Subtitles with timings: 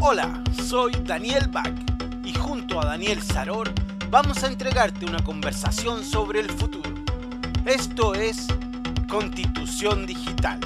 [0.00, 1.74] Hola, soy Daniel Bach
[2.24, 3.68] y junto a Daniel Saror
[4.08, 6.88] vamos a entregarte una conversación sobre el futuro.
[7.66, 8.46] Esto es
[9.10, 10.60] Constitución Digital.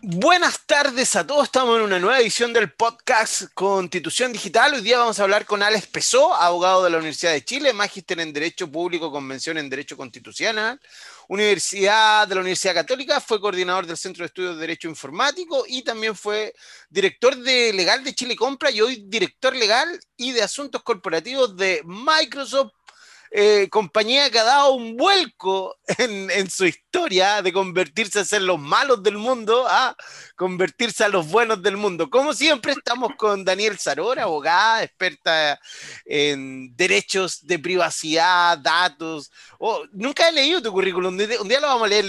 [0.00, 4.74] Buenas tardes a todos, estamos en una nueva edición del podcast Constitución Digital.
[4.74, 8.20] Hoy día vamos a hablar con Alex Pesó, abogado de la Universidad de Chile, magíster
[8.20, 10.80] en Derecho Público, Convención en Derecho Constitucional,
[11.28, 15.82] Universidad de la Universidad Católica, fue coordinador del Centro de Estudios de Derecho Informático y
[15.82, 16.54] también fue
[16.88, 21.82] director de legal de Chile Compra y hoy director legal y de asuntos corporativos de
[21.84, 22.72] Microsoft
[23.36, 28.60] eh, compañía que ha dado un vuelco en, su historia de convertirse a ser los
[28.60, 29.96] malos del mundo a
[30.36, 32.08] convertirse a los buenos del mundo.
[32.08, 35.58] Como siempre, estamos con Daniel Saror, abogada, experta
[36.04, 39.32] en derechos de privacidad, datos.
[39.58, 42.04] Oh, nunca he leído tu currículum, un día lo vamos a leer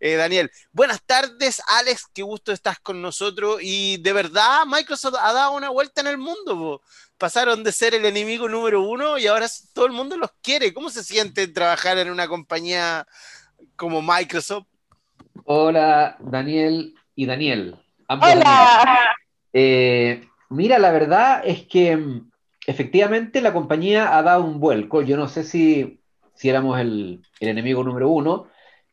[0.00, 0.50] eh, Daniel.
[0.72, 3.58] Buenas tardes, Alex, qué gusto estás con nosotros.
[3.62, 6.82] Y de verdad, Microsoft ha dado una vuelta en el mundo
[7.18, 10.72] pasaron de ser el enemigo número uno y ahora todo el mundo los quiere.
[10.72, 13.06] ¿Cómo se siente trabajar en una compañía
[13.76, 14.66] como Microsoft?
[15.44, 17.76] Hola, Daniel y Daniel.
[18.08, 19.16] Hola.
[19.52, 22.30] Eh, mira, la verdad es que mm,
[22.66, 25.02] efectivamente la compañía ha dado un vuelco.
[25.02, 26.00] Yo no sé si,
[26.34, 28.46] si éramos el, el enemigo número uno,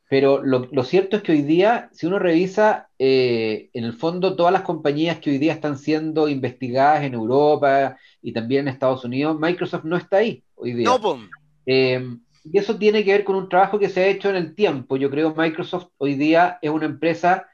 [0.08, 4.54] pero lo, cierto es que hoy día, si uno revisa, eh, en el fondo todas
[4.54, 9.40] las compañías que hoy día están siendo investigadas en Europa y también en Estados Unidos,
[9.40, 10.86] Microsoft no está ahí hoy día.
[10.86, 11.20] No,
[11.66, 14.54] eh, y eso tiene que ver con un trabajo que se ha hecho en el
[14.54, 14.98] tiempo.
[14.98, 17.48] Yo creo que Microsoft hoy día es una empresa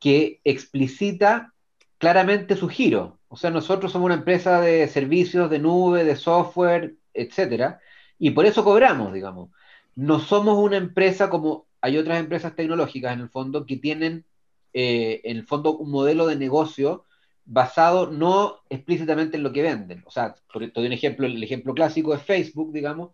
[0.00, 1.52] que explicita
[1.98, 3.18] claramente su giro.
[3.28, 7.80] O sea, nosotros somos una empresa de servicios, de nube, de software, etcétera,
[8.18, 9.50] y por eso cobramos, digamos.
[9.94, 14.24] No somos una empresa como hay otras empresas tecnológicas en el fondo que tienen
[14.72, 17.06] eh, en el fondo un modelo de negocio
[17.44, 20.04] basado no explícitamente en lo que venden.
[20.06, 23.12] O sea, por, doy un ejemplo, el ejemplo clásico es Facebook, digamos,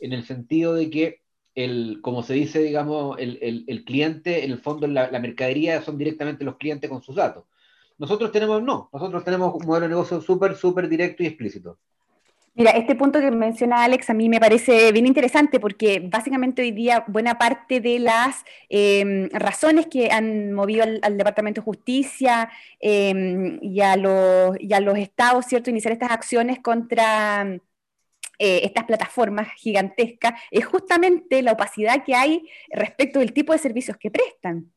[0.00, 1.22] en el sentido de que
[1.54, 6.44] el, como se dice, digamos, el, cliente, en el fondo, la, la, mercadería son directamente
[6.44, 7.44] los clientes con sus datos.
[7.98, 11.78] Nosotros tenemos, no, nosotros tenemos un modelo de negocio súper, súper directo y explícito.
[12.56, 16.70] Mira, este punto que menciona Alex a mí me parece bien interesante porque básicamente hoy
[16.70, 22.48] día buena parte de las em, razones que han movido al, Departamento de Justicia
[22.78, 27.42] em, y, a los, y, a los, estados, ¿cierto?, iniciar estas acciones contra
[28.38, 33.96] eh, estas plataformas gigantescas es justamente la opacidad que hay respecto del tipo de servicios
[33.96, 34.72] que prestan.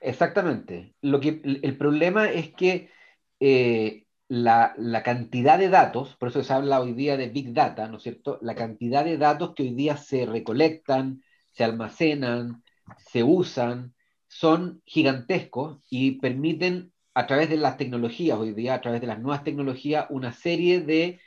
[0.00, 0.94] Exactamente.
[1.00, 2.90] Lo que, el problema es que...
[3.38, 7.98] Eh, la, cantidad de datos, por eso se habla hoy día de Big Data, ¿no
[7.98, 8.38] es cierto?
[8.40, 12.62] La cantidad de datos que hoy día se recolectan, se almacenan,
[12.96, 13.92] se usan,
[14.28, 19.20] son gigantescos y permiten a través de las tecnologías hoy día, a través de las
[19.20, 21.20] nuevas tecnologías, una serie de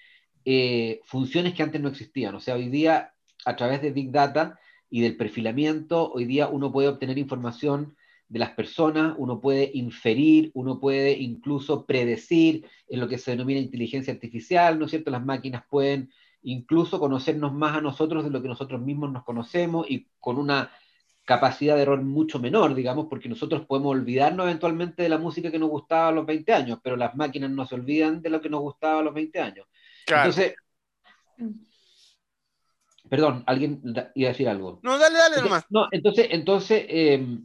[0.43, 2.33] eh, funciones que antes no existían.
[2.33, 3.13] O sea, hoy día,
[3.45, 4.57] a través de Big Data
[4.89, 7.95] y del perfilamiento, hoy día uno puede obtener información
[8.27, 13.59] de las personas, uno puede inferir, uno puede incluso predecir en lo que se denomina
[13.59, 15.11] inteligencia artificial, ¿no es cierto?
[15.11, 19.89] Las máquinas pueden incluso conocernos más a nosotros de lo que nosotros mismos nos conocemos
[19.89, 20.71] y con una
[21.25, 25.57] capacidad de error mucho menor, digamos, porque nosotros podemos olvidarnos eventualmente de la música que
[25.57, 28.49] nos gustaba a los 20 años, pero las máquinas no se olvidan de lo que
[28.49, 29.67] nos gustaba a los 20 años.
[30.07, 30.53] Entonces,
[33.09, 33.81] perdón, alguien
[34.13, 34.79] iba a decir algo.
[34.83, 35.65] No, dale, dale nomás.
[35.69, 37.39] No, entonces, entonces eh,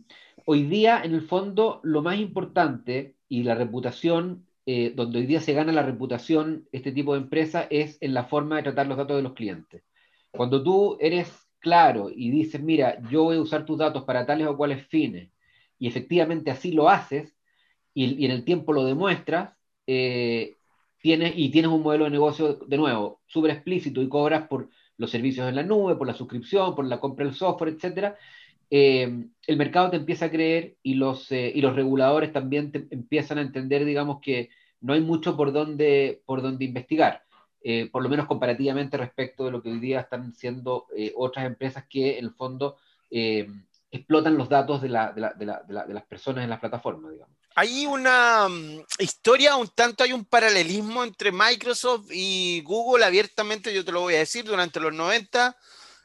[0.45, 5.41] hoy día, en el fondo, lo más importante y la reputación, eh, donde hoy día
[5.41, 8.97] se gana la reputación este tipo de empresa, es en la forma de tratar los
[8.97, 9.83] datos de los clientes.
[10.31, 14.47] Cuando tú eres claro y dices, mira, yo voy a usar tus datos para tales
[14.47, 15.31] o cuales fines,
[15.79, 17.35] y efectivamente así lo haces,
[17.95, 19.55] y, en el tiempo lo demuestras,
[19.87, 20.57] eh,
[21.01, 25.11] tienes, y tienes un modelo de negocio, de nuevo, súper explícito y cobras por los
[25.11, 28.17] servicios en la nube, por la suscripción, por la compra del software, etcétera,
[28.71, 32.87] eh, el mercado te empieza a creer y los, eh, y los reguladores también te
[32.91, 34.51] empiezan a entender, digamos, que
[34.81, 37.25] no hay mucho por donde, por donde investigar,
[37.63, 40.87] eh, por lo menos comparativamente respecto de lo que hoy día están siendo
[41.17, 42.77] otras empresas que en el fondo
[43.91, 47.11] explotan los datos de, la, de, la, de, la, de, las personas en las plataformas,
[47.11, 47.37] digamos.
[47.57, 53.85] Hay una mm, historia, un tanto hay un paralelismo entre Microsoft y Google abiertamente, yo
[53.85, 55.57] te lo voy a decir, durante los 90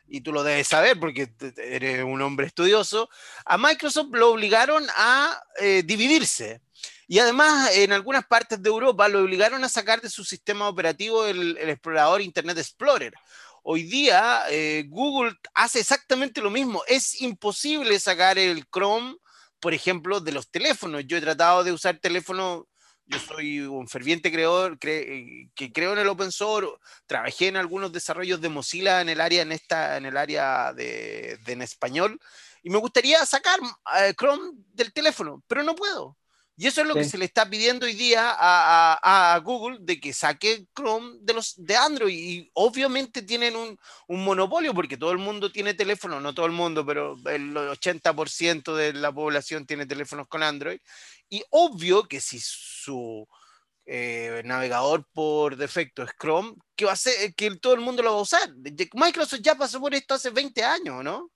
[0.07, 3.10] y tú lo debes saber porque eres un hombre estudioso,
[3.46, 6.62] a Microsoft lo obligaron a eh, dividirse.
[7.07, 11.25] Y además, en algunas partes de Europa lo obligaron a sacar de su sistema operativo
[11.25, 13.13] el, explorador Internet Explorer.
[13.63, 16.84] Hoy día eh, Google hace exactamente lo mismo.
[16.88, 19.16] Es imposible sacar el Chrome,
[19.60, 21.04] por ejemplo, de los teléfonos.
[21.06, 22.68] Yo he tratado de usar teléfono
[23.07, 26.72] Yo soy un ferviente creador que creo en el open source.
[27.06, 31.40] Trabajé en algunos desarrollos de Mozilla en el área, en esta, en el área de,
[31.46, 32.19] en español.
[32.63, 33.60] Y me gustaría sacar
[34.00, 36.18] eh, Chrome del teléfono, pero no puedo.
[36.57, 40.13] Y eso es lo que se le está pidiendo hoy día a, Google de que
[40.13, 42.18] saque Chrome de los de Android.
[42.18, 46.54] Y obviamente tienen un, un, monopolio porque todo el mundo tiene teléfono, no todo el
[46.54, 50.80] mundo, pero el 80% de la población tiene teléfonos con Android.
[51.30, 53.28] Y obvio que si su
[53.88, 58.13] eh, navegador por defecto es Chrome, que va a ser que todo el mundo lo
[58.13, 58.50] va a usar.
[58.94, 61.30] Microsoft ya pasó por esto hace 20 años, ¿no?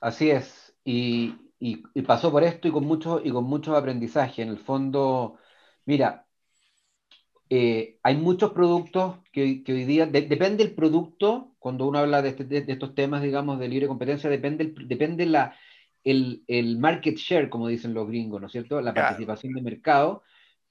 [0.00, 0.74] Así es.
[0.84, 4.42] Y, y, pasó por esto y con mucho, y con mucho aprendizaje.
[4.42, 5.38] En el fondo,
[5.84, 6.26] mira,
[7.48, 12.30] eh, hay muchos productos que, que hoy día, depende el producto, cuando uno habla de,
[12.30, 15.54] este, de, estos temas, digamos, de libre competencia, depende, depende la,
[16.04, 18.80] el, el, market share, como dicen los gringos, ¿no es cierto?
[18.80, 20.22] La participación de mercado.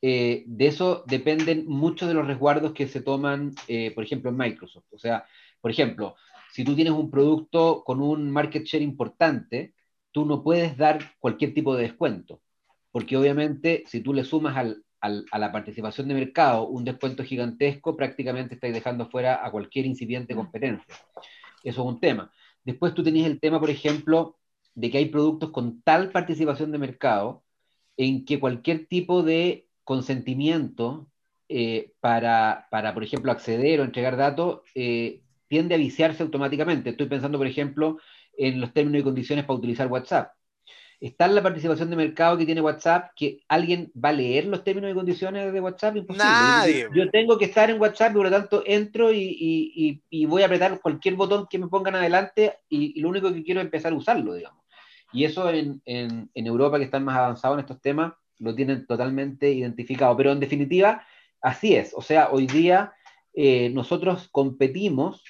[0.01, 4.37] Eh, de eso dependen muchos de los resguardos que se toman, eh, por ejemplo, en
[4.37, 4.85] Microsoft.
[4.91, 5.25] O sea,
[5.61, 6.15] por ejemplo,
[6.51, 9.74] si tú tienes un producto con un market share importante,
[10.15, 12.39] tú no puedes dar cualquier tipo de descuento,
[12.93, 14.55] porque obviamente si tú le sumas
[15.01, 20.33] a la participación de mercado un descuento gigantesco, prácticamente estás dejando fuera a cualquier incipiente
[20.33, 20.37] mm.
[20.37, 20.95] competencia.
[21.65, 22.31] Eso es un tema.
[22.63, 24.37] Después tú tenías el tema, por ejemplo,
[24.73, 27.43] de que hay productos con tal participación de mercado
[27.97, 31.09] en que cualquier tipo de consentimiento
[31.49, 36.91] eh, para, para, por ejemplo, acceder o entregar datos eh, tiende a viciarse automáticamente.
[36.91, 37.97] Estoy pensando, por ejemplo,
[38.37, 40.31] en los términos y condiciones para utilizar WhatsApp.
[40.99, 44.63] Está en la participación de mercado que tiene WhatsApp, que alguien va a leer los
[44.63, 45.97] términos y condiciones de WhatsApp.
[45.97, 46.25] Imposible.
[46.25, 46.87] Nadie.
[46.93, 51.15] Yo, tengo que estar en WhatsApp, por lo tanto entro y, voy a apretar cualquier
[51.15, 54.63] botón que me pongan adelante y, lo único que quiero es empezar a usarlo, digamos.
[55.11, 55.81] Y eso en,
[56.33, 60.15] Europa, que están más avanzados en estos temas, lo tienen totalmente identificado.
[60.17, 61.05] Pero en definitiva,
[61.41, 61.93] así es.
[61.93, 62.93] O sea, hoy día
[63.33, 65.23] eh, nosotros competimos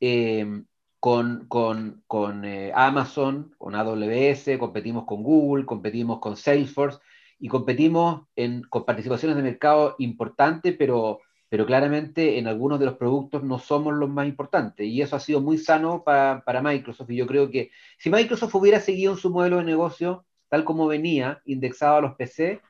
[0.00, 0.62] eh,
[1.00, 6.98] con, con, con eh, Amazon, con AWS, competimos con Google, competimos con Salesforce
[7.38, 12.96] y competimos en, con participaciones de mercado importantes, pero, pero claramente en algunos de los
[12.96, 14.86] productos no somos los más importantes.
[14.86, 17.10] Y eso ha sido muy sano para, para Microsoft.
[17.10, 20.86] Y yo creo que si Microsoft hubiera seguido en su modelo de negocio tal como
[20.86, 22.62] venía, indexado a los PC,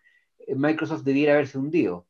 [0.47, 2.07] eh, Microsoft debiera haberse hundido.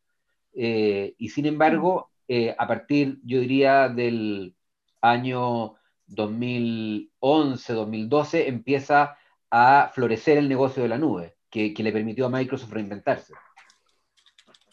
[0.55, 2.11] Eh, y sin embargo,
[2.59, 4.57] a partir, yo diría, del
[5.01, 9.17] año 2011, 2012, empieza
[9.51, 13.33] a florecer el negocio de la nube, que, le permitió a Microsoft reinventarse.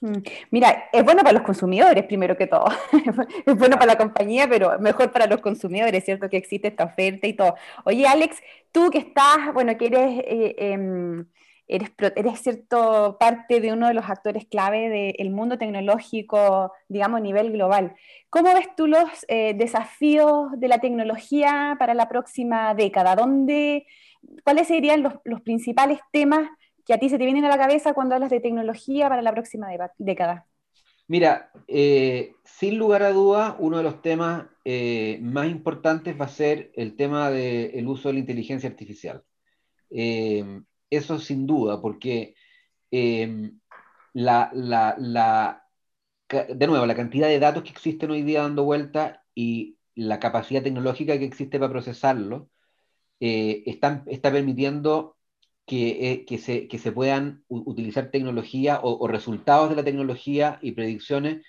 [0.01, 0.18] Mm,
[0.51, 2.65] mira, es bueno para los consumidores, primero que todo.
[3.45, 6.30] es bueno para la compañía, pero mejor para los consumidores, ¿cierto?
[6.30, 7.56] Que existe esta oferta y todo.
[7.86, 8.41] Oye, Alex,
[8.71, 11.25] tú que estás, bueno, que eres eh, em,
[11.68, 17.24] eres, eres cierto parte de uno de los actores clave del mundo tecnológico, digamos, a
[17.24, 17.95] nivel global.
[18.30, 23.15] ¿Cómo ves tú los eh, desafíos de la tecnología para la próxima década?
[23.15, 23.86] ¿Dónde,
[24.44, 26.50] ¿Cuáles serían los, los, principales temas
[26.86, 29.31] que a ti se te vienen a la cabeza cuando hablas de tecnología para la
[29.31, 29.68] próxima
[29.98, 30.45] década?
[31.07, 36.30] Mira, eh, sin lugar a duda, uno de los temas eh, más importantes va a
[36.30, 39.24] ser el tema del uso de la inteligencia artificial.
[40.98, 42.36] Eso sin duda, porque
[42.92, 43.60] em,
[44.13, 50.20] la, de nuevo, la cantidad de datos que existen hoy día dando vuelta y la
[50.20, 52.50] capacidad tecnológica que existe para procesarlo,
[53.20, 55.17] eh, está, permitiendo
[55.65, 61.44] que, eh, se, se, puedan utilizar tecnología o, resultados de la tecnología y predicciones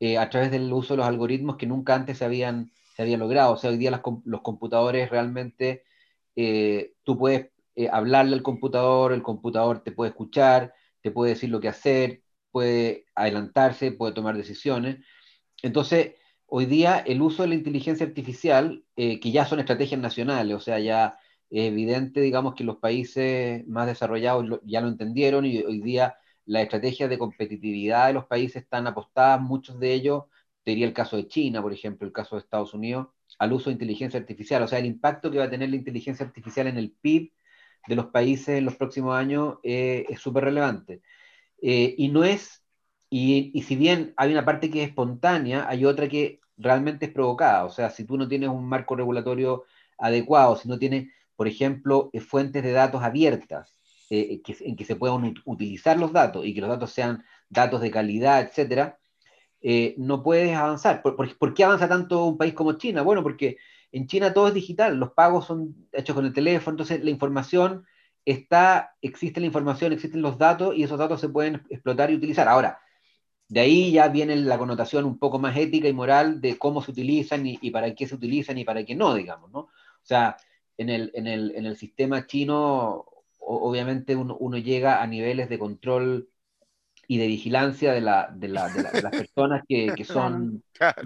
[0.00, 3.18] eh, a través del uso de los algoritmos que nunca antes se habían, se había
[3.18, 3.54] logrado.
[3.54, 5.84] O sea, hoy día los computadores realmente,
[7.04, 11.60] tú puedes eh, hablarle al computador, el computador te puede escuchar, te puede decir lo
[11.60, 14.98] que hacer, puede adelantarse, puede tomar decisiones.
[15.62, 16.14] Entonces,
[16.46, 20.60] hoy día el uso de la inteligencia artificial, eh, que ya son estrategias nacionales, o
[20.60, 21.18] sea, ya
[21.50, 26.16] es evidente, digamos, que los países más desarrollados ya lo entendieron y hoy día
[26.46, 30.24] las estrategias de competitividad de los países están apostadas, muchos de ellos,
[30.64, 33.70] te diría el caso de China, por ejemplo, el caso de Estados Unidos, al uso
[33.70, 36.78] de inteligencia artificial, o sea, el impacto que va a tener la inteligencia artificial en
[36.78, 37.32] el PIB
[37.86, 41.02] de los países en los próximos años eh, es súper relevante.
[41.62, 42.64] Eh, y no es,
[43.10, 47.12] y, y, si bien hay una parte que es espontánea, hay otra que realmente es
[47.12, 47.64] provocada.
[47.64, 49.64] O sea, si tú no tienes un marco regulatorio
[49.98, 53.72] adecuado, si no tienes, por ejemplo, eh, fuentes de datos abiertas
[54.08, 58.40] en que se puedan utilizar los datos y que los datos sean datos de calidad,
[58.40, 59.00] etcétera,
[59.96, 61.02] no puedes avanzar.
[61.02, 63.02] ¿Por, por, qué avanza tanto un país como China?
[63.02, 63.56] Bueno, porque
[63.96, 67.86] en China todo es digital, los pagos son hechos con el teléfono, entonces la información
[68.26, 72.46] está, existe la información, existen los datos y esos datos se pueden explotar y utilizar.
[72.46, 72.78] Ahora,
[73.48, 76.90] de ahí ya viene la connotación un poco más ética y moral de cómo se
[76.90, 79.60] utilizan y, para qué se utilizan y para qué no, digamos, ¿no?
[79.60, 79.70] O
[80.02, 80.36] sea,
[80.76, 83.06] en el, en el, en el sistema chino,
[83.38, 86.28] obviamente uno, uno, llega a niveles de control
[87.08, 90.62] y de vigilancia de, la, de, la, de, las personas que, que son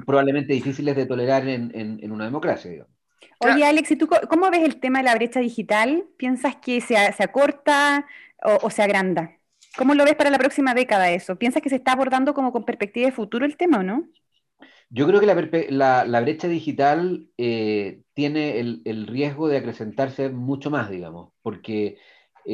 [0.07, 2.93] probablemente difíciles de tolerar en, en, una democracia, digamos.
[3.39, 6.05] Oye, Alex, ¿y tú cómo ves el tema de la brecha digital?
[6.17, 8.07] ¿Piensas que se, se acorta
[8.43, 9.33] o, o se agranda?
[9.77, 11.37] ¿Cómo lo ves para la próxima década eso?
[11.37, 14.09] ¿Piensas que se está abordando como con perspectiva de futuro el tema o no?
[14.93, 20.69] Yo creo que la, la, brecha digital eh, tiene el, el, riesgo de acrecentarse mucho
[20.69, 21.97] más, digamos, porque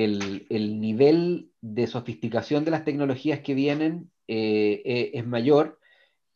[0.04, 5.78] el, el, nivel de sofisticación de las tecnologías que vienen eh, eh, es mayor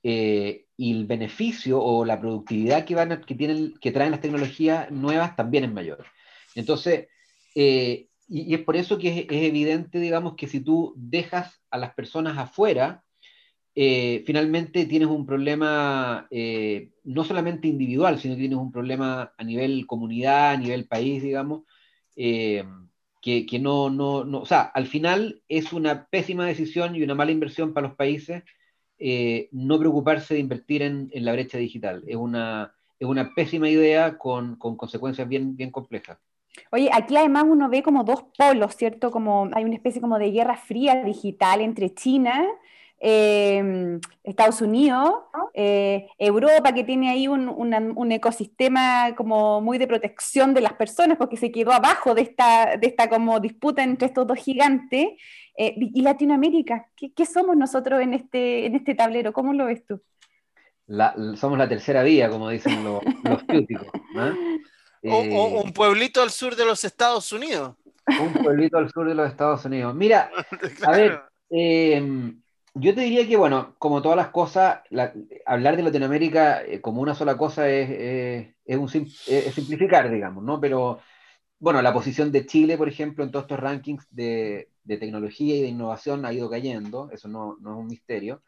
[0.02, 5.36] y el beneficio o la productividad que, van que, tienen, que traen las tecnologías nuevas
[5.36, 6.06] también es mayor.
[6.54, 7.08] Entonces,
[8.30, 12.38] y, es por eso que es, evidente, digamos, que si tú dejas a las personas
[12.38, 13.02] afuera,
[13.74, 19.44] eh, finalmente tienes un problema eh, no solamente individual, sino que tienes un problema a
[19.44, 21.62] nivel comunidad, a nivel país, digamos,
[22.14, 22.64] eh,
[23.20, 27.14] que, que no, no, no, o sea, al final es una pésima decisión y una
[27.14, 28.42] mala inversión para los países
[29.52, 32.02] no preocuparse de invertir en, en, la brecha digital.
[32.06, 36.18] Es una, es una pésima idea con, con consecuencias bien, bien complejas.
[36.70, 39.10] Oye, aquí además uno ve como dos polos, ¿cierto?
[39.10, 42.46] Como hay una especie como de guerra fría digital entre China,
[43.00, 45.10] em, Estados Unidos,
[45.54, 51.36] eh, Europa, que tiene ahí un, ecosistema como muy de protección de las personas, porque
[51.36, 55.08] se quedó abajo de esta, de esta como disputa entre estos dos gigantes,
[55.56, 59.32] eh, y Latinoamérica, ¿qué, somos nosotros en este, en este tablero?
[59.32, 60.00] ¿Cómo lo ves tú?
[61.36, 63.86] somos la tercera vía, como dicen los, los críticos.
[64.12, 64.34] ¿no?
[65.04, 67.76] o, eh, un pueblito al sur de los Estados Unidos.
[68.20, 69.94] Un pueblito al sur de los Estados Unidos.
[69.94, 70.30] Mira,
[70.86, 71.22] a ver,
[72.74, 74.80] yo te diría que, bueno, como todas las cosas,
[75.46, 80.60] hablar de Latinoamérica eh, como una sola cosa es, un, simplificar, digamos, ¿no?
[80.60, 81.00] Pero,
[81.58, 85.68] bueno, la posición de Chile, por ejemplo, en todos estos rankings de, tecnología y de
[85.68, 88.42] innovación ha ido cayendo, eso no, es un misterio.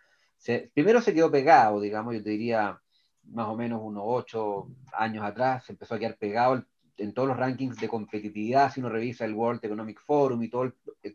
[0.75, 2.81] primero se quedó pegado, digamos, yo te diría,
[3.25, 6.64] más o menos unos ocho años atrás, se empezó a quedar pegado
[6.97, 10.73] en todos los rankings de competitividad, si uno revisa el World Economic Forum y todos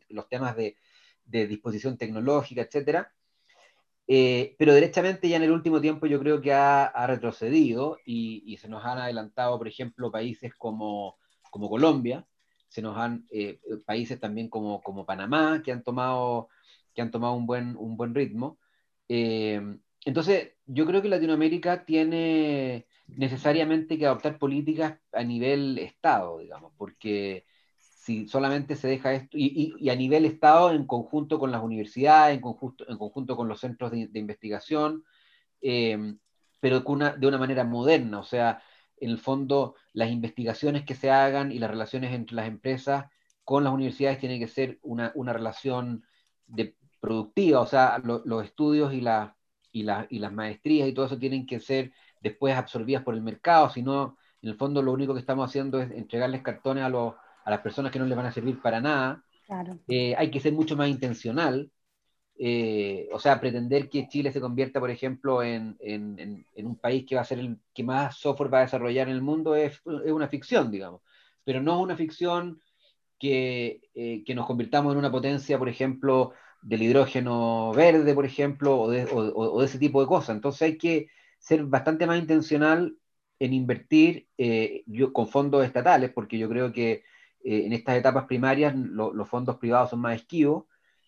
[0.10, 0.76] los temas de,
[1.28, 3.08] de, disposición tecnológica, etc.
[4.08, 8.44] Eh, pero derechamente ya en el último tiempo yo creo que ha, ha retrocedido y,
[8.46, 11.18] y, se nos han adelantado, por ejemplo, países como,
[11.52, 12.26] como Colombia,
[12.70, 16.50] se nos han eh, países también como, como Panamá, que han tomado,
[16.94, 18.60] que han tomado un, buen, un buen ritmo.
[19.10, 19.62] Eh,
[20.06, 27.46] entonces, yo creo que Latinoamérica tiene necesariamente que adoptar políticas a nivel Estado, digamos, porque
[28.08, 32.42] si solamente se deja esto, y, a nivel Estado en conjunto con las universidades, en
[32.42, 35.04] conjunto, en conjunto con los centros de, investigación,
[35.62, 36.16] eh,
[36.62, 38.62] pero de una manera moderna, o sea,
[38.96, 43.08] en el fondo las investigaciones que se hagan y las relaciones entre las empresas
[43.44, 46.06] con las universidades tienen que ser una, relación
[46.46, 49.32] de, productiva, o sea, los estudios y las
[49.72, 54.18] y, las maestrías y todo eso tienen que ser después absorbidas por el mercado, sino
[54.42, 57.16] en el fondo lo único que estamos haciendo es entregarles cartones a, los,
[57.48, 59.24] a las personas que no les van a servir para nada.
[59.88, 61.72] Eh, hay que ser mucho más intencional.
[62.38, 67.06] Eh, o sea, pretender que Chile se convierta, por ejemplo, en, en, en, un país
[67.08, 69.82] que va a ser el que más software va a desarrollar en el mundo es,
[70.04, 71.02] es una ficción, digamos.
[71.46, 72.62] Pero no es una ficción
[73.18, 78.78] que, eh, que nos convirtamos en una potencia, por ejemplo, del hidrógeno verde, por ejemplo,
[78.78, 80.36] o de, o, de, ese tipo de cosas.
[80.36, 81.08] Entonces hay que
[81.40, 82.98] ser bastante más intencional
[83.40, 87.04] en invertir eh, yo, con fondos estatales, porque yo creo que
[87.48, 90.66] eh, en estas etapas primarias los fondos privados son más esquivos.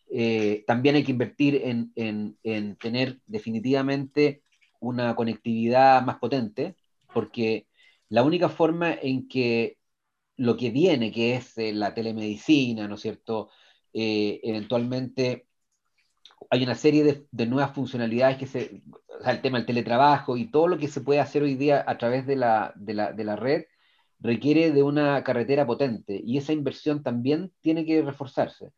[0.10, 4.44] Eh, también hay que invertir en, en, en, tener definitivamente
[4.80, 6.78] una conectividad más potente,
[7.14, 7.68] porque
[8.08, 9.78] la única forma en que
[10.38, 13.50] lo que viene, que es la telemedicina, ¿no es cierto?
[13.92, 15.48] eventualmente
[16.50, 18.82] hay una serie de, nuevas funcionalidades que se,
[19.26, 22.26] el tema del teletrabajo y todo lo que se puede hacer hoy día a través
[22.26, 23.66] de la, de la, de la red
[24.20, 28.72] requiere de una carretera potente y esa inversión también tiene que reforzarse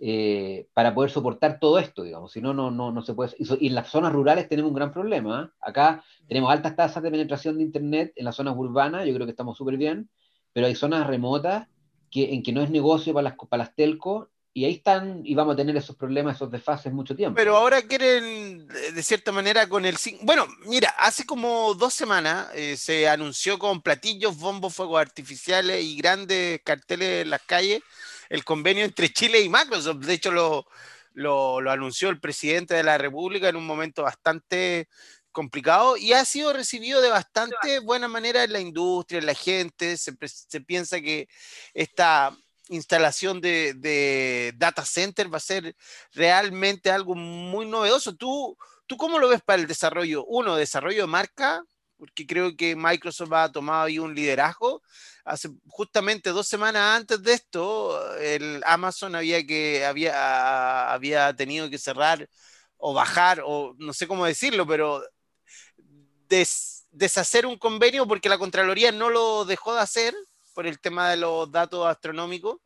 [0.00, 3.34] eh, para poder soportar todo esto, digamos, si no, no, no, no se puede.
[3.38, 5.50] Y, en las zonas rurales tenemos un gran problema.
[5.50, 5.56] ¿eh?
[5.60, 9.32] Acá tenemos altas tasas de penetración de Internet en las zonas urbanas, yo creo que
[9.32, 10.08] estamos súper bien,
[10.52, 11.66] pero hay zonas remotas
[12.10, 15.34] que, en que no es negocio para las, para las telcos y ahí están y
[15.34, 17.36] vamos a tener esos problemas, esos desfases mucho tiempo.
[17.36, 19.96] Pero ahora quieren, de cierta manera, con el...
[20.22, 25.96] Bueno, mira, hace como dos semanas eh, se anunció con platillos, bombos, fuegos artificiales y
[25.96, 27.82] grandes carteles en las calles
[28.28, 30.04] el convenio entre Chile y Microsoft.
[30.04, 30.66] De hecho, lo,
[31.12, 34.88] lo, lo, anunció el presidente de la República en un momento bastante
[35.32, 39.96] complicado y ha sido recibido de bastante buena manera en la industria, en la gente.
[39.96, 41.28] Se, se piensa que
[41.74, 42.36] esta
[42.68, 45.76] instalación de, data center va a ser
[46.12, 48.14] realmente algo muy novedoso.
[48.14, 48.56] ¿Tú,
[48.86, 50.24] ¿Tú cómo lo ves para el desarrollo?
[50.26, 51.62] Uno, desarrollo de marca,
[51.98, 54.82] porque creo que Microsoft ha tomado ahí un liderazgo.
[55.24, 61.78] Hace justamente dos semanas antes de esto, el Amazon había, que, había, había tenido que
[61.78, 62.28] cerrar
[62.76, 65.02] o bajar, o no sé cómo decirlo, pero
[66.90, 70.14] deshacer un convenio porque la Contraloría no lo dejó de hacer
[70.58, 72.56] por el tema de los datos astronómicos.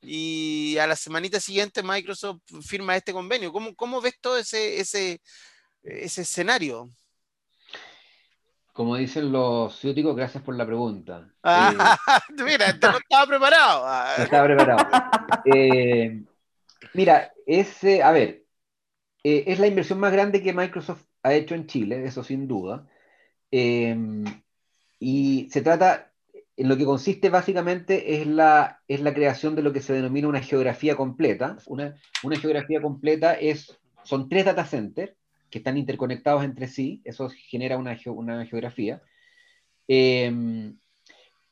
[0.00, 3.52] Y a la semanita siguiente Microsoft firma este convenio.
[3.52, 5.20] ¿Cómo, cómo ves todo ese, ese,
[5.82, 6.88] ese escenario?
[8.72, 11.34] Como dicen los ciúticos, gracias por la pregunta.
[11.42, 11.98] Ah,
[12.44, 13.86] mira, este no estaba preparado.
[14.18, 14.88] No estaba preparado.
[15.52, 16.22] Eh,
[16.94, 18.44] mira, ese, a ver,
[19.24, 22.86] eh, es la inversión más grande que Microsoft ha hecho en Chile, eso sin duda.
[23.50, 24.24] Em,
[25.00, 26.11] y se trata,
[26.56, 30.28] en lo que consiste básicamente es la, es la creación de lo que se denomina
[30.28, 31.56] una geografía completa.
[31.66, 35.14] Una, una geografía completa es, son tres data centers
[35.50, 39.02] que están interconectados entre sí, eso genera una, una geografía.
[39.86, 40.78] Em,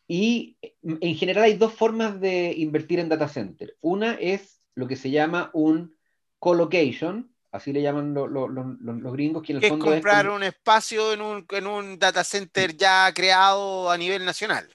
[0.09, 3.76] y en general hay dos formas de invertir en data center.
[3.80, 5.95] Una es lo que se llama un
[6.38, 11.21] colocation, así le llaman los gringos, que en el fondo es comprar un espacio en
[11.21, 14.69] un, en un, data center ya creado a nivel nacional.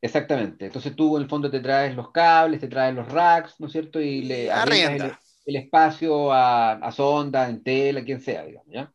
[0.00, 0.66] Exactamente.
[0.66, 3.72] Entonces tú en el fondo te traes los cables, te traes los racks, ¿no es
[3.72, 4.00] cierto?
[4.00, 8.92] Y, le arrienda el, espacio a, a, sonda, en tela, quien sea, digamos, ¿ya?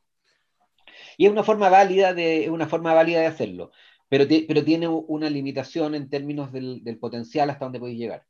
[1.18, 3.72] Y es una forma válida de, una forma válida de hacerlo,
[4.10, 8.26] pero, pero tiene una limitación en términos del, del potencial hasta donde puedes llegar.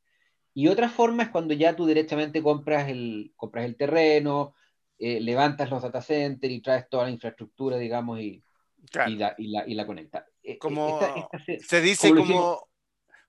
[0.53, 4.55] Y otra forma es cuando ya tú directamente compras el, compras el terreno,
[4.97, 8.41] eh, levantas los data centers y traes toda la infraestructura, digamos, y,
[9.07, 10.23] y, la, y, la, y la conectas.
[10.41, 10.99] E, e, como
[11.59, 12.69] se, dice como,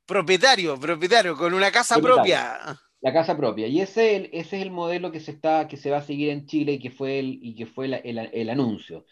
[0.06, 2.78] propietario, propietario, con una casa propia.
[3.00, 3.66] La casa propia.
[3.66, 6.46] Y ese, ese es el modelo que se, está, que se va a seguir en
[6.46, 9.06] Chile y que fue el, y que fue el, el, anuncio.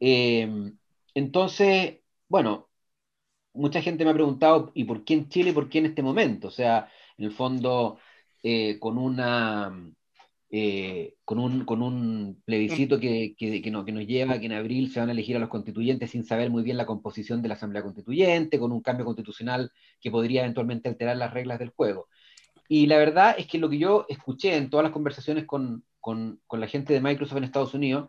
[0.00, 0.78] Em,
[1.14, 2.68] entonces, bueno,
[3.52, 6.02] mucha gente me ha preguntado, ¿y por qué en Chile y por qué en este
[6.02, 6.48] momento?
[6.48, 7.98] O sea, en el fondo,
[8.42, 9.72] eh, con una
[10.50, 14.52] eh, con, un, con un plebiscito que, que, que, no, que nos lleva que en
[14.52, 17.48] abril se van a elegir a los constituyentes sin saber muy bien la composición de
[17.48, 22.08] la Asamblea Constituyente, con un cambio constitucional que podría eventualmente alterar las reglas del juego.
[22.68, 26.40] Y la verdad es que lo que yo escuché en todas las conversaciones con, con,
[26.46, 28.08] con la gente de Microsoft en Estados Unidos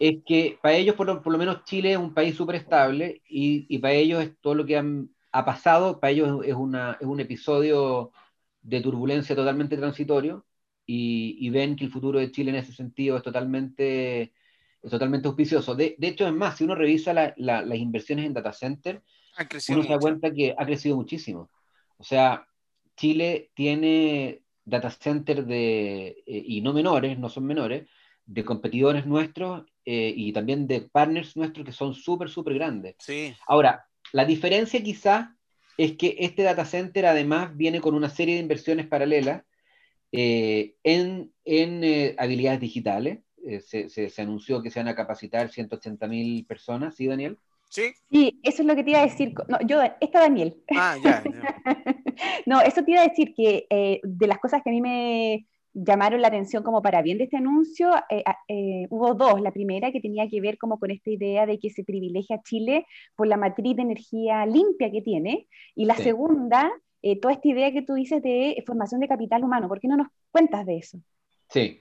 [0.00, 3.22] es que para ellos, por lo, por lo menos, Chile es un país súper estable
[3.28, 6.96] y, y, para ellos es todo lo que han, ha pasado, para ellos es, una,
[7.00, 8.10] es un episodio
[8.62, 10.44] de turbulencia totalmente transitorio
[10.92, 14.32] y, ven que el futuro de Chile en ese sentido es totalmente,
[14.82, 15.74] es totalmente auspicioso.
[15.74, 19.02] De, de hecho, es más, si uno revisa la, la, las inversiones en data center,
[19.68, 21.48] uno se da cuenta que ha crecido muchísimo.
[21.96, 22.44] O sea,
[22.96, 27.88] Chile tiene data center de, eh, y no menores, no son menores,
[28.26, 32.96] de competidores nuestros eh, y también de partners nuestros que son súper, súper grandes.
[32.98, 33.34] Sí.
[33.46, 35.36] Ahora, la diferencia quizá
[35.76, 39.44] es que este data center además viene con una serie de inversiones paralelas
[40.12, 43.20] eh, en, en eh, habilidades digitales.
[43.46, 47.38] Eh, se, se, anunció que se van a capacitar 180 mil personas, ¿sí, Daniel?
[47.70, 47.92] Sí.
[48.10, 49.32] Sí, eso es lo que te iba a decir.
[49.48, 50.62] No, yo, esta Daniel.
[50.76, 51.22] Ah, ya.
[52.46, 53.66] no, eso te iba a decir que
[54.02, 57.38] de las cosas que a mí me llamaron la atención como para bien de este
[57.38, 57.92] anuncio,
[58.90, 59.40] hubo dos.
[59.40, 62.42] La primera que tenía que ver como con esta idea de que se privilegia a
[62.42, 65.48] Chile por la matriz de energía limpia que tiene.
[65.76, 66.02] Y la sí.
[66.02, 66.70] segunda
[67.02, 69.68] eh, toda esta idea que tú dices de formación de capital humano.
[69.68, 70.98] ¿Por qué no nos cuentas de eso?
[71.48, 71.80] Sí,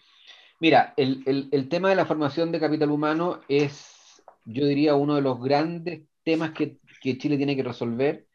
[0.60, 5.16] mira, el, el, el tema de la formación de capital humano es, yo diría, uno
[5.16, 8.28] de los grandes temas que, que Chile tiene que resolver.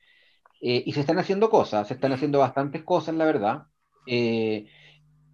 [0.60, 3.66] Eh, y se están haciendo cosas, se están haciendo bastantes cosas, la verdad.
[4.06, 4.66] Eh,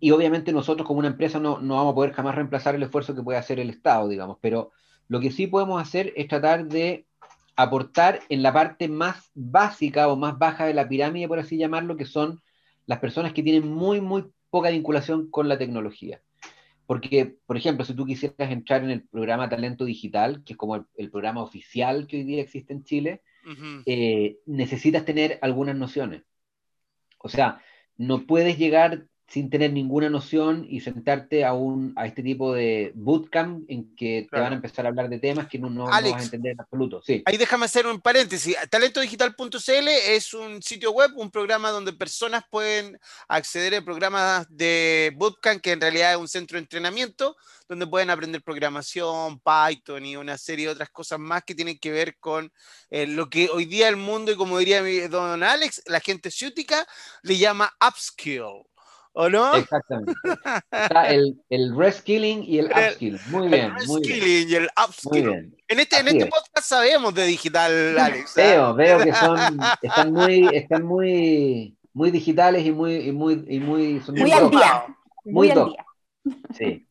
[0.01, 3.15] y obviamente nosotros como una empresa no, no, vamos a poder jamás reemplazar el esfuerzo
[3.15, 4.73] que puede hacer el Estado, digamos, pero
[5.09, 7.07] lo que sí podemos hacer es tratar de
[7.63, 11.97] aportar en la parte más básica o más baja de la pirámide, por así llamarlo,
[11.97, 12.41] que son
[12.87, 16.21] las personas que tienen muy, muy poca vinculación con la tecnología.
[16.87, 20.75] Porque, por ejemplo, si tú quisieras entrar en el programa Talento Digital, que es como
[20.75, 23.83] el, el programa oficial que hoy día existe en Chile, uh -huh.
[23.87, 26.23] eh, necesitas tener algunas nociones.
[27.19, 27.63] O sea,
[27.97, 32.91] no puedes llegar sin tener ninguna noción y sentarte a, un, a este tipo de
[32.97, 36.03] bootcamp en que te van a empezar a hablar de temas que no, no, vas
[36.03, 37.01] a entender en absoluto.
[37.07, 37.23] Sí.
[37.27, 38.57] Ahí déjame hacer un paréntesis.
[38.69, 45.61] Talentodigital.cl es un sitio web, un programa donde personas pueden acceder a programas de bootcamp,
[45.61, 47.37] que en realidad es un centro de entrenamiento,
[47.69, 51.93] donde pueden aprender programación, Python y una serie de otras cosas más que tienen que
[51.93, 52.53] ver con
[52.91, 56.33] eh, lo que hoy día el mundo, y como diría mi don Alex, la gente
[56.33, 56.85] ciútica
[57.23, 58.67] le llama upskill.
[59.13, 59.55] ¿O no?
[59.55, 60.13] Exactamente.
[60.71, 63.21] Está el, el reskilling y el upskilling.
[63.31, 63.65] Muy bien.
[63.65, 65.57] El reskilling y el upskilling.
[65.67, 68.39] En este, en este podcast sabemos de digital, Alex.
[68.39, 68.41] ¿ah?
[68.41, 69.39] Veo, veo que son,
[69.83, 74.51] están muy, están muy, muy digitales y muy, y muy, y muy, son muy, al
[74.51, 74.87] día.
[75.25, 75.87] Muy, al día.
[76.57, 76.87] Sí.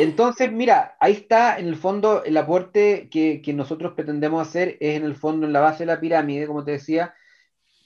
[0.00, 4.96] Entonces, mira, ahí está en el fondo el aporte que, que, nosotros pretendemos hacer, es
[4.96, 7.14] en el fondo en la base de la pirámide, como te decía,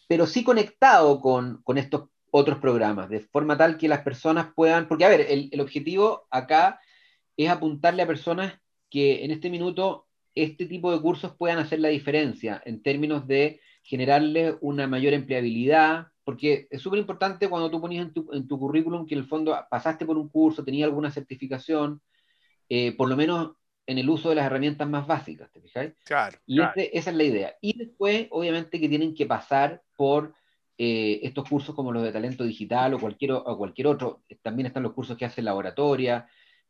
[0.07, 4.89] pero sí conectado con, con estos otros programas, de forma tal que las personas puedan,
[4.89, 6.81] porque a ver, el, objetivo acá
[7.37, 8.59] es apuntarle a personas
[8.91, 13.61] que en este minuto este tipo de cursos puedan hacer la diferencia en términos de
[13.83, 18.59] generarle una mayor empleabilidad, porque es súper importante cuando tú ponías en tu, en tu,
[18.59, 22.01] currículum que en el fondo pasaste por un curso, tenías alguna certificación,
[22.69, 23.53] eh, por lo menos
[23.87, 25.95] en el uso de las herramientas más básicas, ¿te fijáis?
[26.05, 26.39] Claro.
[26.47, 27.55] Y esa es la idea.
[27.63, 30.35] Y después, obviamente, que tienen que pasar por
[30.81, 34.85] eh, estos cursos como los de talento digital o cualquier, o cualquier otro, también están
[34.85, 36.29] los cursos que hace Laboratoria.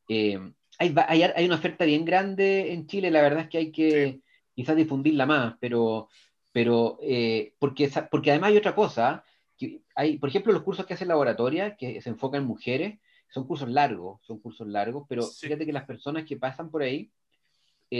[0.09, 0.39] Eh,
[0.79, 4.23] hay, hay, hay, una oferta bien grande en Chile, la verdad es que hay que
[4.55, 6.09] quizás difundirla más, pero,
[6.53, 9.25] pero eh, porque, porque además hay otra cosa,
[9.59, 13.47] que hay, por ejemplo, los cursos que hace Laboratoria, que se enfocan en mujeres, son
[13.47, 17.13] cursos largos, son cursos largos, pero fíjate que las personas que pasan por ahí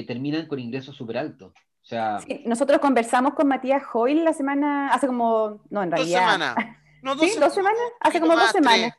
[0.07, 1.53] terminan con ingresos súper altos
[2.45, 6.21] nosotros conversamos con Matías Hoyle la semana, hace como, no, en realidad.
[6.27, 6.77] Dos semanas.
[7.01, 7.39] No, dos, ¿Sí?
[7.39, 7.81] ¿Dos semanas?
[8.01, 8.93] Hace como dos semanas.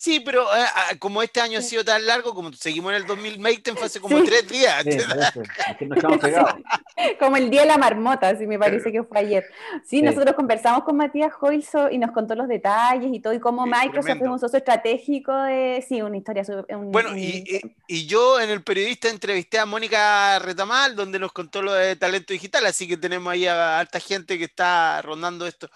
[0.00, 3.74] Sí, pero eh, como este año ha sido tan largo, como seguimos en el 2020,
[3.74, 4.82] fue hace como tres días.
[7.18, 9.44] como el día de la marmota, sí, me parece que fue ayer.
[9.84, 13.66] Sí, nosotros conversamos con Matías Hoilso y nos contó los detalles y todo, y cómo
[13.66, 16.44] Microsoft es un socio estratégico de, sí, una historia.
[16.70, 21.74] bueno, y, y, yo en el periodista entrevisté a Mónica Retamal, donde nos contó lo
[21.74, 25.68] de talento digital, así que tenemos ahí a alta gente que está rondando esto.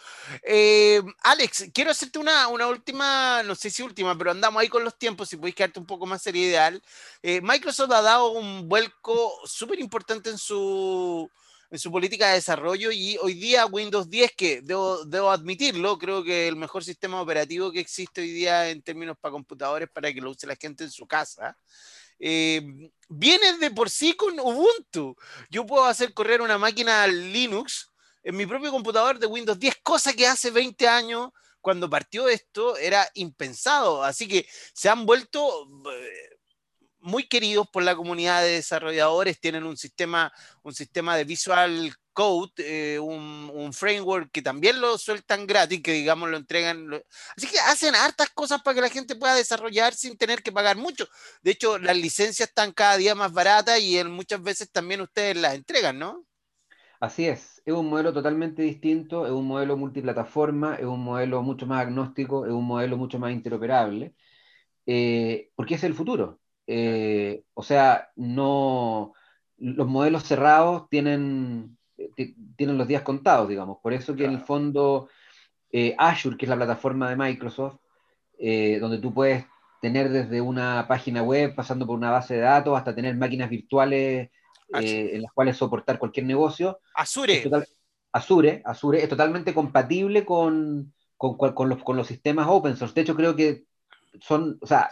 [0.42, 4.84] Eh, Alex, quiero hacerte una, una última, no sé si última, pero andamos ahí con
[4.84, 6.82] los tiempos, si podéis quedarte un poco más sería ideal.
[7.22, 11.30] Eh, Microsoft ha dado un vuelco súper importante en su,
[11.70, 16.22] en su política de desarrollo y hoy día Windows 10, que debo, debo admitirlo, creo
[16.22, 20.20] que el mejor sistema operativo que existe hoy día en términos para computadores para que
[20.20, 21.56] lo use la gente en su casa.
[22.18, 25.16] Eh, viene de por sí con Ubuntu.
[25.50, 27.90] Yo puedo hacer correr una máquina Linux
[28.22, 31.30] en mi propio computador de Windows 10, cosa que hace 20 años
[31.64, 34.04] cuando partió esto era impensado.
[34.04, 36.36] Así que se han vuelto eh,
[37.00, 40.30] muy queridos por la comunidad de desarrolladores, tienen un sistema,
[40.62, 46.28] un sistema de Visual Code, eh, un, framework que también lo sueltan gratis, que digamos
[46.28, 47.02] lo entregan.
[47.36, 50.76] Así que hacen hartas cosas para que la gente pueda desarrollar sin tener que pagar
[50.76, 51.08] mucho.
[51.42, 55.54] De hecho, las licencias están cada día más baratas y muchas veces también ustedes las
[55.54, 56.26] entregan, ¿no?
[57.04, 61.66] Así es, es un modelo totalmente distinto, es un modelo multiplataforma, es un modelo mucho
[61.66, 64.14] más agnóstico, es un modelo mucho más interoperable,
[64.86, 66.40] eh, porque es el futuro.
[66.66, 69.12] Eh, o sea, no,
[69.58, 71.76] los modelos cerrados tienen,
[72.56, 73.80] tienen los días contados, digamos.
[73.82, 75.10] Por eso que en el fondo
[75.72, 77.80] eh, Azure, que es la plataforma de Microsoft,
[78.80, 79.44] donde tú puedes
[79.82, 84.30] tener desde una página web, pasando por una base de datos, hasta tener máquinas virtuales
[84.80, 86.80] eh, en las cuales soportar cualquier negocio.
[86.94, 87.50] Azure.
[88.12, 92.94] Azure, Azure es totalmente compatible con, con, los, con los sistemas open source.
[92.94, 93.64] De hecho, creo que
[94.20, 94.88] son, o sea,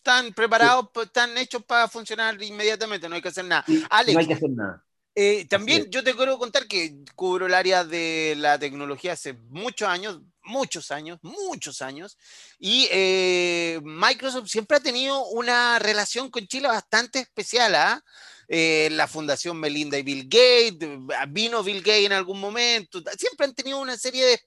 [0.00, 3.64] están preparados, están hechos para funcionar inmediatamente, no hay que hacer nada.
[3.90, 4.84] Alex, no hay que hacer nada.
[5.14, 9.88] Eh, también yo te quiero contar que cubro el área de la tecnología hace muchos
[9.88, 12.16] años, muchos años, muchos años,
[12.58, 17.74] y eh, Microsoft siempre ha tenido una relación con Chile bastante especial.
[17.74, 18.02] ¿ah?
[18.02, 20.88] Eh, la Fundación Melinda y Bill Gates,
[21.28, 24.40] vino Bill Gates en algún momento, siempre han tenido una serie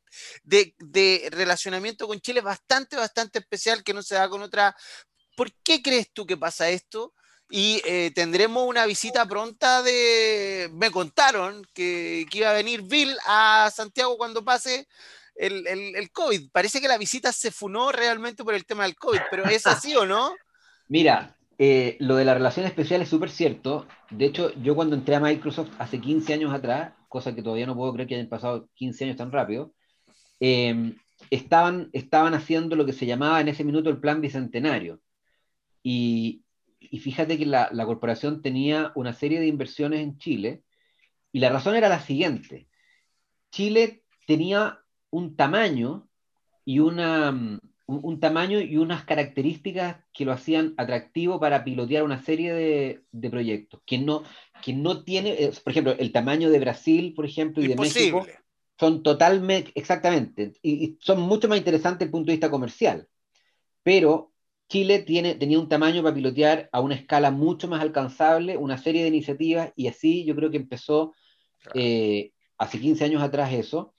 [0.43, 4.75] de, de, relacionamiento con Chile bastante, bastante especial que no se da con otra.
[5.37, 7.13] ¿Por qué crees tú que pasa esto?
[7.49, 10.69] Y eh, tendremos una visita pronta de.
[10.73, 14.87] Me contaron que, iba a venir Bill a Santiago cuando pase
[15.35, 16.49] el, el, el, COVID.
[16.51, 19.95] Parece que la visita se funó realmente por el tema del COVID, pero ¿es así
[19.95, 20.35] o no?
[20.87, 23.87] Mira, eh, lo de la relación especial es súper cierto.
[24.11, 27.73] De hecho, yo cuando entré a Microsoft hace 15 años atrás, cosa que todavía no
[27.73, 29.73] puedo creer que hayan pasado 15 años tan rápido,
[30.41, 30.97] em,
[31.31, 34.99] estaban, estaban haciendo lo que se llamaba en ese minuto el plan bicentenario.
[35.81, 36.43] Y,
[36.99, 40.63] fíjate que la, corporación tenía una serie de inversiones en Chile
[41.31, 42.67] y la razón era la siguiente.
[43.51, 44.79] Chile tenía
[45.11, 46.09] un tamaño
[46.65, 52.53] y una, un, tamaño y unas características que lo hacían atractivo para pilotear una serie
[52.53, 54.23] de, de proyectos, que no,
[54.63, 58.25] que no tiene, eh, por ejemplo, el tamaño de Brasil, por ejemplo, y de México,
[58.79, 63.07] son totalmente, exactamente, y, son mucho más interesantes desde el punto de vista comercial,
[63.83, 64.31] pero
[64.69, 69.01] Chile tiene, tenía un tamaño para pilotear a una escala mucho más alcanzable, una serie
[69.01, 71.13] de iniciativas, y así yo creo que empezó
[71.73, 73.92] eh, hace 15 años atrás eso,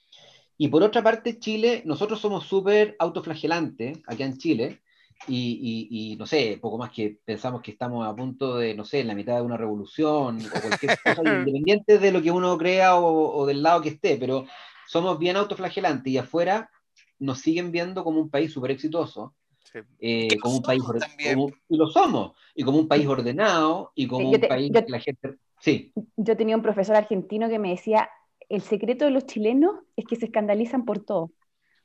[0.56, 4.80] y por otra parte, Chile, nosotros somos súper autoflagelantes acá en Chile,
[5.26, 9.00] y, y, no sé, poco más que pensamos que estamos a punto de, no sé,
[9.00, 12.96] en la mitad de una revolución o cualquier cosa, independiente de lo que uno crea
[12.96, 14.44] o, o, del lado que esté, pero
[14.86, 16.70] somos bien autoflagelantes y afuera
[17.18, 19.34] nos siguen viendo como un país súper exitoso,
[19.98, 24.30] eh, como un país como, y lo somos, y como un país ordenado, y como
[24.30, 25.34] un país que la gente...
[25.58, 25.92] Sí.
[26.16, 28.10] Yo tenía un profesor argentino que me decía,
[28.54, 31.32] el secreto de los chilenos es que se escandalizan por todo.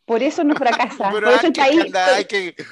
[0.06, 1.10] Por eso no fracasa.
[1.12, 1.86] por eso el país.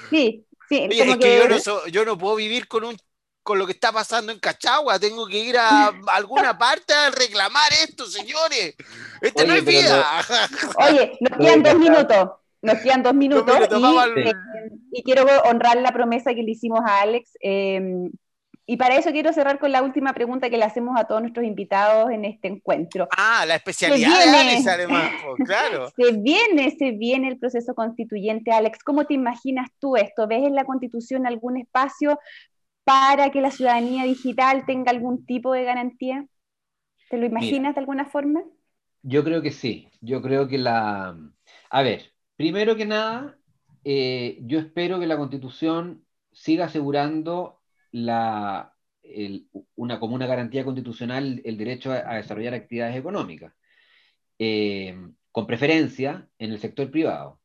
[0.09, 0.87] Sí, sí.
[0.91, 2.97] es que, yo, no yo no puedo vivir con un
[3.43, 4.99] con lo que está pasando en Cachagua.
[4.99, 8.75] Tengo que ir a alguna parte a reclamar esto, señores.
[9.21, 10.05] Este no es vida.
[10.89, 12.29] Oye, nos quedan dos minutos.
[12.61, 13.57] Nos quedan dos minutos.
[13.57, 14.33] y, eh,
[14.91, 17.37] y, quiero honrar la promesa que le hicimos a Alex.
[17.41, 18.09] Eh,
[18.69, 21.45] y para eso quiero cerrar con la última pregunta que le hacemos a todos nuestros
[21.45, 23.07] invitados en este encuentro.
[23.15, 25.09] Ah, la especialidad de Alex, además,
[25.45, 25.89] claro.
[25.95, 28.83] Se viene, se viene el proceso constituyente, Alex.
[28.83, 30.27] ¿Cómo te imaginas tú esto?
[30.27, 32.19] ¿Ves en la Constitución algún espacio
[32.83, 36.27] para que la ciudadanía digital tenga algún tipo de garantía?
[37.09, 38.43] ¿Te lo imaginas de alguna forma?
[39.01, 39.89] Yo creo que sí.
[40.01, 41.17] Yo creo que la...
[41.69, 43.37] A ver, primero que nada,
[43.85, 46.03] eh, yo espero que la Constitución
[46.33, 47.56] siga asegurando
[47.91, 48.73] la,
[49.75, 53.53] una, como una garantía constitucional el derecho a, desarrollar actividades económicas,
[54.39, 54.95] eh,
[55.31, 57.41] con preferencia en el sector privado.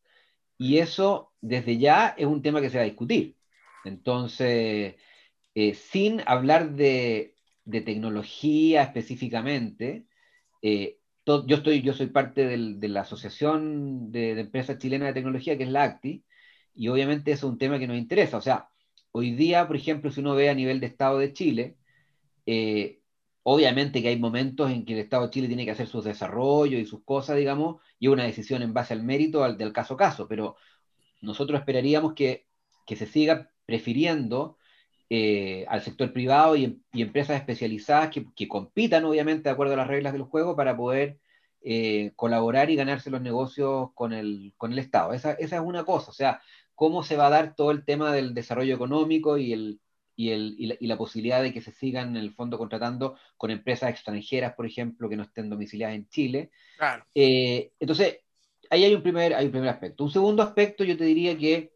[0.58, 3.36] Y eso desde ya es un tema que se va a discutir.
[3.84, 4.96] Entonces,
[5.54, 7.34] eh, sin hablar de,
[7.84, 10.06] tecnología específicamente,
[10.62, 15.64] eh, yo, estoy, yo soy parte de la Asociación de, Empresas Chilenas de Tecnología, que
[15.64, 16.24] es la ACTI,
[16.74, 18.38] y obviamente es un tema que nos interesa.
[18.38, 18.71] O sea,
[19.12, 21.76] Hoy día, por ejemplo, si uno ve a nivel de Estado de Chile,
[22.46, 23.00] eh,
[23.42, 26.80] obviamente que hay momentos en que el Estado de Chile tiene que hacer sus desarrollos
[26.80, 29.96] y sus cosas, digamos, y una decisión en base al mérito al, del caso a
[29.98, 30.56] caso, pero
[31.22, 32.46] nosotros esperaríamos que,
[32.86, 34.58] que se siga prefiriendo
[35.10, 39.88] eh, al sector privado y, empresas especializadas que, que, compitan, obviamente, de acuerdo a las
[39.88, 41.20] reglas del juego para poder
[41.62, 45.12] eh, colaborar y ganarse los negocios con el, con el Estado.
[45.12, 46.40] Esa, esa es una cosa, o sea,
[46.82, 49.80] cómo se va a dar todo el tema del desarrollo económico y, el,
[50.16, 53.90] y, el, y, la, posibilidad de que se sigan en el fondo contratando con empresas
[53.90, 56.50] extranjeras, por ejemplo, que no estén domiciliadas en Chile.
[56.76, 57.06] Claro.
[57.14, 58.18] Eh, entonces,
[58.68, 60.02] ahí hay un, primer, hay un primer aspecto.
[60.02, 61.72] Un segundo aspecto, yo te diría que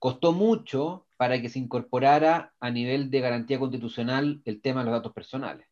[0.00, 4.94] costó mucho para que se incorporara a nivel de garantía constitucional el tema de los
[4.94, 5.68] datos personales,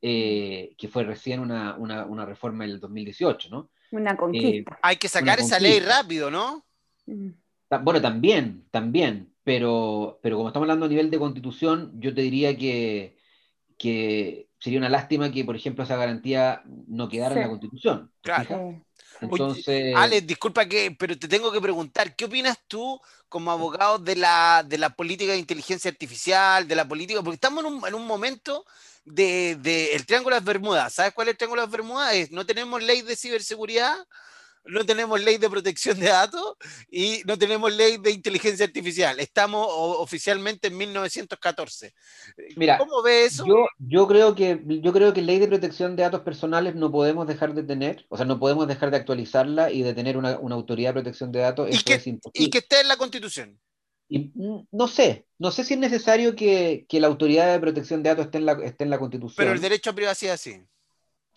[0.00, 3.70] eh, que fue recién una, una, una, reforma del 2018, ¿no?
[3.90, 4.72] Una conquista.
[4.72, 6.64] Eh, hay que sacar esa ley rápido, ¿no?
[7.82, 12.56] Bueno, también, también, pero, pero como estamos hablando a nivel de constitución, yo te diría
[12.56, 13.16] que,
[13.78, 18.12] que sería una lástima que, por ejemplo, esa garantía no quedara en la constitución.
[18.22, 18.84] Claro.
[19.20, 19.94] Entonces...
[19.96, 24.64] Alex, disculpa que, pero te tengo que preguntar, ¿qué opinas tú como abogado de la,
[24.66, 27.22] de la política de inteligencia artificial, de la política?
[27.22, 28.64] Porque estamos en un, en un momento
[29.04, 30.94] de, de, el Triángulo de las Bermudas.
[30.94, 32.14] ¿Sabes cuál es el Triángulo de las Bermudas?
[32.14, 33.96] Es, no tenemos ley de ciberseguridad,
[34.64, 36.54] no tenemos ley de protección de datos
[36.90, 39.18] y no tenemos ley de inteligencia artificial.
[39.20, 41.94] Estamos oficialmente en 1914.
[42.56, 43.44] Mira, ¿Cómo ve eso?
[43.46, 47.26] Yo, yo, creo que, yo creo que ley de protección de datos personales no podemos
[47.26, 50.54] dejar de tener, o sea, no podemos dejar de actualizarla y de tener una, una
[50.54, 51.68] autoridad de protección de datos.
[51.70, 53.58] ¿Y, que, y que esté en la Constitución.
[54.08, 54.32] Y,
[54.72, 58.26] no sé, no sé si es necesario que, que, la autoridad de protección de datos
[58.26, 59.36] esté en la, esté en la Constitución.
[59.36, 60.60] Pero el derecho a privacidad sí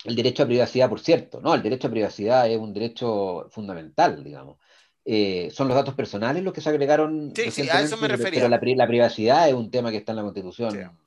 [0.04, 1.54] el derecho a privacidad, por cierto, ¿no?
[1.54, 4.58] El derecho a privacidad es un derecho fundamental, digamos.
[5.06, 7.32] Eh, son los datos personales los que se agregaron.
[7.34, 8.40] Sí, sí a eso me refería.
[8.40, 10.98] Pero la, privacidad es un tema que está en la Constitución.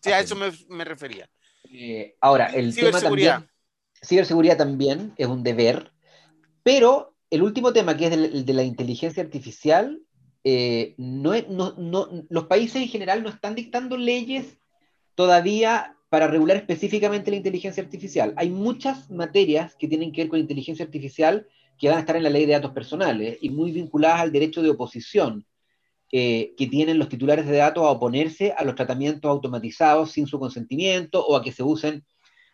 [0.00, 1.28] Sí, a eso me, refería.
[1.70, 3.48] Eh, ahora, el tema también.
[4.00, 5.90] Ciberseguridad también es un deber,
[6.62, 10.00] pero el último tema, que es el, de la inteligencia artificial,
[10.44, 14.56] eh, no, no, no, los países en general no están dictando leyes
[15.16, 18.32] todavía para regular específicamente la inteligencia artificial.
[18.36, 21.46] Hay muchas materias que tienen que ver con inteligencia artificial
[21.78, 24.62] que van a estar en la ley de datos personales y muy vinculadas al derecho
[24.62, 25.46] de oposición
[26.10, 30.38] eh, que tienen los titulares de datos a oponerse a los tratamientos automatizados sin su
[30.38, 32.04] consentimiento o a que se usen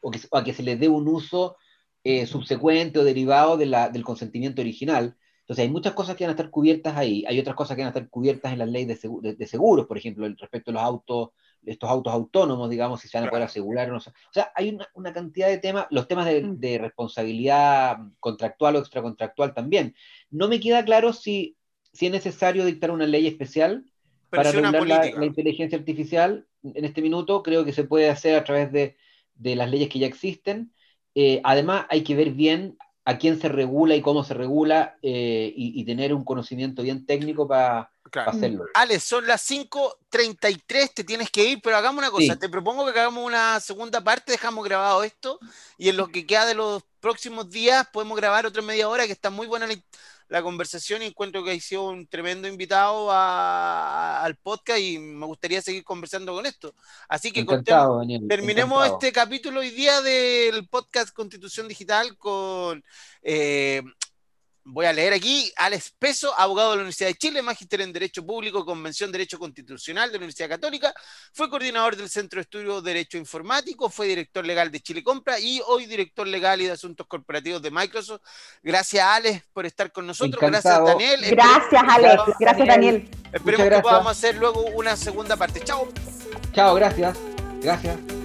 [0.03, 1.57] o, a que se les dé un uso
[2.03, 5.17] eh, subsecuente o derivado del consentimiento original.
[5.41, 7.89] Entonces hay muchas cosas que van a estar cubiertas ahí, hay otras cosas que van
[7.89, 8.99] a estar cubiertas en la ley de,
[9.39, 11.29] de seguros, por ejemplo, respecto a los autos
[11.67, 13.99] estos autos autónomos, digamos, si se van a poder asegurar o no.
[13.99, 16.59] O sea, hay una, cantidad de temas, los temas mm.
[16.59, 19.95] de, responsabilidad contractual o extracontractual también.
[20.31, 21.57] No me queda claro si,
[21.93, 23.85] si es necesario dictar una ley especial
[24.31, 27.43] para regular la, inteligencia artificial en este minuto.
[27.43, 28.97] Creo que se puede hacer a través de,
[29.57, 30.73] las leyes que ya existen.
[31.15, 35.53] Eh, además, hay que ver bien a quién se regula y cómo se regula eh,
[35.55, 38.67] y, tener un conocimiento bien técnico para hacerlo.
[38.75, 42.99] Ale, son las 5.33, te tienes que ir, pero hagamos una cosa, te propongo que
[42.99, 45.39] hagamos una segunda parte, dejamos grabado esto
[45.79, 49.13] y en lo que queda de los próximos días podemos grabar otra media hora que
[49.13, 49.75] está muy buena la,
[50.29, 55.61] la conversación y encuentro que ha sido un tremendo invitado al podcast y me gustaría
[55.61, 56.75] seguir conversando con esto.
[57.09, 57.45] Así que
[58.29, 62.83] terminemos este capítulo hoy día del podcast Constitución Digital con
[63.23, 63.83] eh,
[64.67, 68.25] Voy a leer aquí, Alex Peso, abogado de la Universidad de Chile, magíster en Derecho
[68.25, 70.95] Público, Convención de Derecho Constitucional de la Universidad Católica,
[71.35, 75.39] fue coordinador del Centro de Estudio de Derecho Informático, fue director legal de Chile Compra
[75.39, 78.23] y hoy director legal y de Asuntos Corporativos de Microsoft.
[78.63, 80.41] Gracias, Alex, por estar con nosotros.
[80.41, 81.21] Gracias, Daniel.
[81.31, 82.23] Gracias, Alex.
[82.41, 83.11] Gracias, Daniel.
[83.35, 85.61] Esperemos que podamos hacer luego una segunda parte.
[85.61, 85.89] Chao.
[86.55, 87.19] Chao, gracias.
[87.61, 88.24] Gracias.